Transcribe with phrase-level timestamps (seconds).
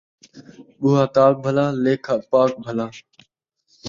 [0.79, 2.85] ٻوہا تاک بھلا، لیکھا پاک بھلا